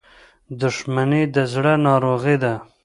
[0.61, 2.53] •دښمني د زړه ناروغي ده.